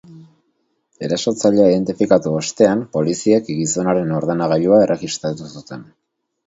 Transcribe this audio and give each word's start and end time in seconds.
Erasotzailea 1.07 1.67
identifikatu 1.73 2.33
ostean, 2.39 2.83
poliziek 2.99 3.55
gizonaren 3.61 4.19
ordenagailua 4.23 4.85
erregistratu 4.89 5.57
zuten. 5.57 5.91